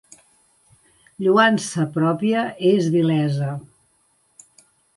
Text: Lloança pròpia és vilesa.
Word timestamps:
Lloança 1.25 1.85
pròpia 1.99 2.47
és 2.73 2.89
vilesa. 2.97 3.53